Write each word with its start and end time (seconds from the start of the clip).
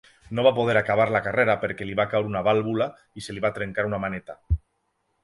No 0.37 0.43
va 0.45 0.51
poder 0.59 0.73
acabar 0.79 1.05
la 1.15 1.19
carrera 1.27 1.55
perquè 1.65 1.87
li 1.89 1.97
va 1.99 2.05
caure 2.13 2.31
una 2.31 2.41
vàlvula 2.47 2.87
i 3.23 3.27
se 3.27 3.37
li 3.37 3.45
va 3.45 3.53
trencar 3.59 3.87
una 3.91 4.01
maneta. 4.07 4.37